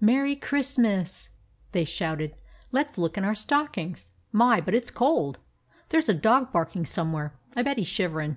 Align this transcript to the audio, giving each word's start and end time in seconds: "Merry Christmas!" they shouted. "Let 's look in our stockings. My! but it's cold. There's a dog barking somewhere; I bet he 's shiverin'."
"Merry 0.00 0.34
Christmas!" 0.34 1.28
they 1.70 1.84
shouted. 1.84 2.34
"Let 2.72 2.90
's 2.90 2.98
look 2.98 3.16
in 3.16 3.22
our 3.22 3.36
stockings. 3.36 4.10
My! 4.32 4.60
but 4.60 4.74
it's 4.74 4.90
cold. 4.90 5.38
There's 5.90 6.08
a 6.08 6.12
dog 6.12 6.50
barking 6.50 6.84
somewhere; 6.84 7.38
I 7.54 7.62
bet 7.62 7.78
he 7.78 7.84
's 7.84 7.86
shiverin'." 7.86 8.36